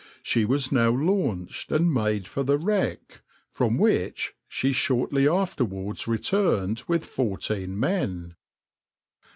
[0.23, 6.81] She was now launched, and made for the wreck, from which she shortly afterwards returned
[6.87, 8.33] with fourteen men.